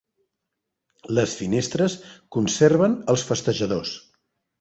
Les 1.17 1.35
Finestres 1.41 1.97
conserven 2.37 2.95
els 3.15 3.27
festejadors. 3.33 3.93